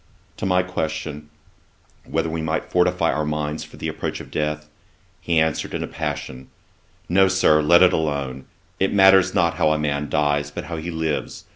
[0.37, 1.29] To my question,
[2.05, 4.67] whether we might not fortify our minds for the approach of death,
[5.19, 6.49] he answered, in a passion,
[7.07, 8.45] 'No, Sir, let it alone.
[8.79, 11.45] It matters not how a man dies, but how he lives.